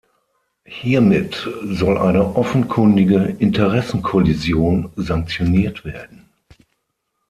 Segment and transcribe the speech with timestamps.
[0.65, 6.27] Hiermit soll eine offenkundige Interessenkollision sanktioniert werden.